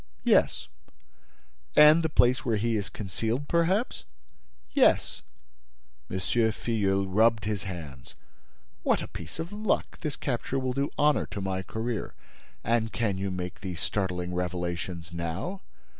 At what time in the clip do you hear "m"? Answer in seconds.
6.09-6.17